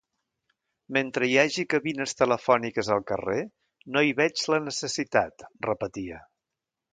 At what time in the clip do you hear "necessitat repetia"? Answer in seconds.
4.71-6.25